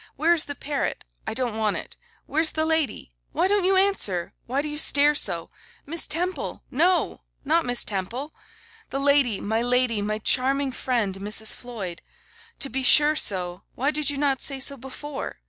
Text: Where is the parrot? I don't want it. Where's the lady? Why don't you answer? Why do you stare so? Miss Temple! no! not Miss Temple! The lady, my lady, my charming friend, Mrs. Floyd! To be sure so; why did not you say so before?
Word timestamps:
Where 0.15 0.33
is 0.33 0.45
the 0.45 0.55
parrot? 0.55 1.03
I 1.27 1.35
don't 1.35 1.55
want 1.59 1.77
it. 1.77 1.95
Where's 2.25 2.53
the 2.53 2.65
lady? 2.65 3.11
Why 3.33 3.47
don't 3.47 3.63
you 3.65 3.75
answer? 3.77 4.33
Why 4.47 4.63
do 4.63 4.67
you 4.67 4.79
stare 4.79 5.13
so? 5.13 5.51
Miss 5.85 6.07
Temple! 6.07 6.63
no! 6.71 7.21
not 7.45 7.67
Miss 7.67 7.83
Temple! 7.83 8.33
The 8.89 8.99
lady, 8.99 9.39
my 9.39 9.61
lady, 9.61 10.01
my 10.01 10.17
charming 10.17 10.71
friend, 10.71 11.13
Mrs. 11.17 11.53
Floyd! 11.53 12.01
To 12.61 12.67
be 12.69 12.81
sure 12.81 13.15
so; 13.15 13.61
why 13.75 13.91
did 13.91 14.09
not 14.17 14.39
you 14.39 14.43
say 14.43 14.59
so 14.59 14.75
before? 14.75 15.37